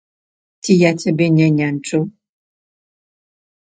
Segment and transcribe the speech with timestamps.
[0.63, 2.03] Ці я цябе не няньчыў?